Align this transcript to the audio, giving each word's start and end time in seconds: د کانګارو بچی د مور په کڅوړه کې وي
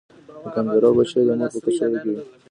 د 0.43 0.45
کانګارو 0.53 0.89
بچی 0.97 1.21
د 1.27 1.29
مور 1.37 1.49
په 1.53 1.59
کڅوړه 1.65 1.97
کې 2.03 2.09
وي 2.15 2.23